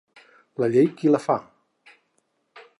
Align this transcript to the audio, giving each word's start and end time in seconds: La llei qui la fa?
La 0.63 0.69
llei 0.75 0.89
qui 1.01 1.13
la 1.13 1.21
fa? 1.27 1.37